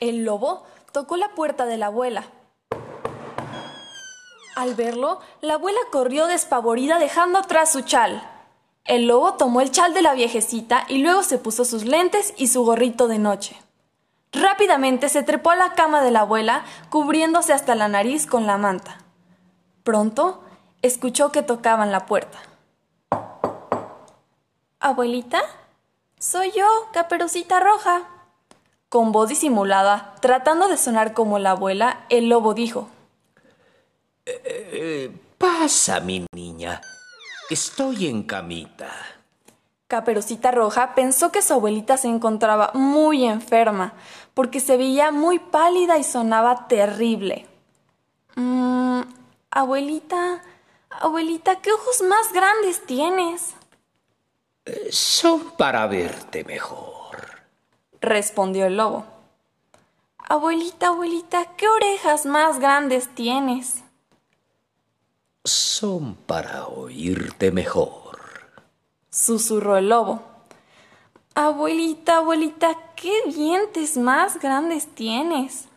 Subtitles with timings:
[0.00, 2.24] El lobo tocó la puerta de la abuela.
[4.56, 8.22] Al verlo, la abuela corrió despavorida dejando atrás su chal.
[8.84, 12.48] El lobo tomó el chal de la viejecita y luego se puso sus lentes y
[12.48, 13.56] su gorrito de noche.
[14.32, 18.58] Rápidamente se trepó a la cama de la abuela, cubriéndose hasta la nariz con la
[18.58, 18.98] manta.
[19.84, 20.42] Pronto
[20.82, 22.38] escuchó que tocaban la puerta.
[24.80, 25.42] Abuelita,
[26.18, 28.02] soy yo, Caperucita Roja.
[28.88, 32.88] Con voz disimulada, tratando de sonar como la abuela, el lobo dijo.
[34.24, 36.80] Eh, pasa, mi niña.
[37.50, 38.90] Estoy en camita.
[39.88, 43.94] Caperucita Roja pensó que su abuelita se encontraba muy enferma,
[44.34, 47.46] porque se veía muy pálida y sonaba terrible.
[48.36, 49.00] Mmm,
[49.50, 50.42] abuelita,
[50.90, 53.54] abuelita, ¿qué ojos más grandes tienes?
[54.90, 56.97] Son para verte mejor,
[58.00, 59.04] respondió el lobo.
[60.28, 63.82] Abuelita, abuelita, ¿qué orejas más grandes tienes?
[65.44, 68.18] Son para oírte mejor,
[69.10, 70.22] susurró el lobo.
[71.34, 75.68] Abuelita, abuelita, ¿qué dientes más grandes tienes?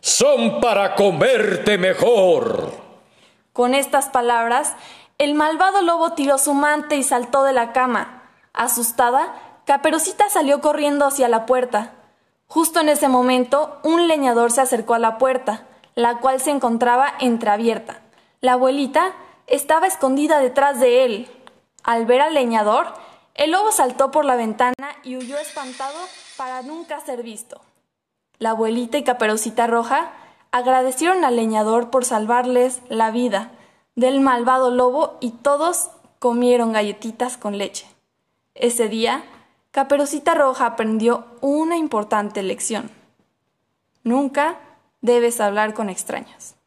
[0.00, 2.72] Son para comerte mejor.
[3.52, 4.74] Con estas palabras,
[5.18, 8.22] el malvado lobo tiró su mante y saltó de la cama.
[8.52, 9.34] Asustada,
[9.68, 11.92] Caperucita salió corriendo hacia la puerta.
[12.46, 17.12] Justo en ese momento, un leñador se acercó a la puerta, la cual se encontraba
[17.20, 18.00] entreabierta.
[18.40, 19.12] La abuelita
[19.46, 21.30] estaba escondida detrás de él.
[21.82, 22.94] Al ver al leñador,
[23.34, 24.72] el lobo saltó por la ventana
[25.04, 25.98] y huyó espantado
[26.38, 27.60] para nunca ser visto.
[28.38, 30.12] La abuelita y Caperucita Roja
[30.50, 33.50] agradecieron al leñador por salvarles la vida
[33.96, 37.86] del malvado lobo y todos comieron galletitas con leche.
[38.54, 39.24] Ese día,
[39.70, 42.90] Caperucita Roja aprendió una importante lección.
[44.02, 44.58] Nunca
[45.00, 46.57] debes hablar con extraños.